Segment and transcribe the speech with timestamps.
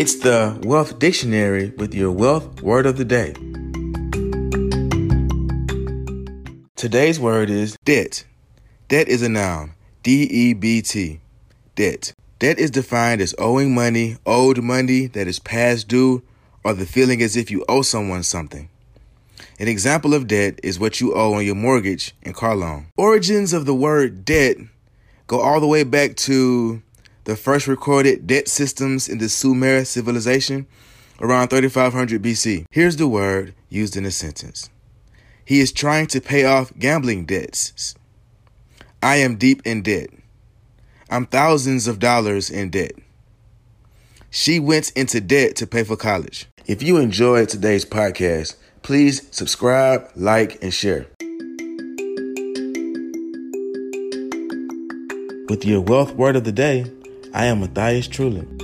[0.00, 3.34] It's the Wealth Dictionary with your wealth word of the day.
[6.74, 8.24] Today's word is debt.
[8.88, 9.74] Debt is a noun.
[10.02, 11.20] D E B T.
[11.74, 12.14] Debt.
[12.38, 16.22] Debt is defined as owing money, owed money that is past due,
[16.64, 18.70] or the feeling as if you owe someone something.
[19.58, 22.86] An example of debt is what you owe on your mortgage and car loan.
[22.96, 24.56] Origins of the word debt
[25.26, 26.80] go all the way back to
[27.24, 30.66] the first recorded debt systems in the Sumer civilization
[31.20, 32.64] around 3500 BC.
[32.70, 34.70] Here's the word used in a sentence
[35.44, 37.94] He is trying to pay off gambling debts.
[39.02, 40.10] I am deep in debt.
[41.10, 42.92] I'm thousands of dollars in debt.
[44.30, 46.46] She went into debt to pay for college.
[46.66, 51.06] If you enjoyed today's podcast, please subscribe, like, and share.
[55.48, 56.86] With your wealth word of the day,
[57.32, 58.59] I am Matthias Trulin.